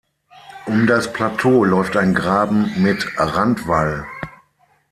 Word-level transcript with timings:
Um 0.65 0.87
das 0.87 1.13
Plateau 1.13 1.63
läuft 1.63 1.95
ein 1.95 2.15
Graben 2.15 2.71
mit 2.81 3.07
Randwall. 3.19 4.07